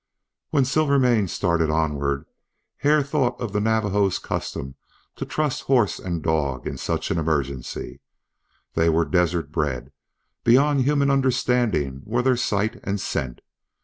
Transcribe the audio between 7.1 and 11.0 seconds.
an emergency. They were desert bred; beyond